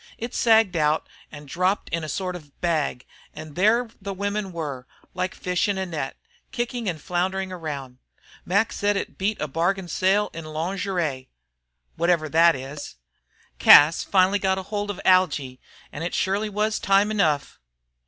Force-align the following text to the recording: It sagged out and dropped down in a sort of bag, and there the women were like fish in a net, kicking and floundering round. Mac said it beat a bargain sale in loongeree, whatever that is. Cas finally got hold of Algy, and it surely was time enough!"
It 0.17 0.33
sagged 0.33 0.75
out 0.75 1.07
and 1.31 1.47
dropped 1.47 1.91
down 1.91 1.99
in 1.99 2.03
a 2.03 2.09
sort 2.09 2.35
of 2.35 2.59
bag, 2.59 3.05
and 3.35 3.55
there 3.55 3.87
the 4.01 4.15
women 4.15 4.51
were 4.51 4.87
like 5.13 5.35
fish 5.35 5.67
in 5.69 5.77
a 5.77 5.85
net, 5.85 6.17
kicking 6.51 6.89
and 6.89 6.99
floundering 6.99 7.51
round. 7.51 7.99
Mac 8.43 8.73
said 8.73 8.97
it 8.97 9.19
beat 9.19 9.39
a 9.39 9.47
bargain 9.47 9.87
sale 9.87 10.31
in 10.33 10.43
loongeree, 10.43 11.27
whatever 11.97 12.27
that 12.29 12.55
is. 12.55 12.95
Cas 13.59 14.03
finally 14.03 14.39
got 14.39 14.57
hold 14.57 14.89
of 14.89 14.99
Algy, 15.05 15.59
and 15.91 16.03
it 16.03 16.15
surely 16.15 16.49
was 16.49 16.79
time 16.79 17.11
enough!" 17.11 17.59